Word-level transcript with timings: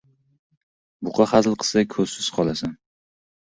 •Buqa 1.09 1.27
hazil 1.33 1.59
qilsa 1.65 1.85
ko‘zsiz 1.93 2.33
qolasan. 2.41 2.77